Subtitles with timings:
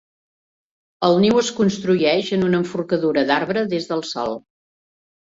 [1.07, 4.35] El niu es construeix en una enforcadura d'arbre des del sòl.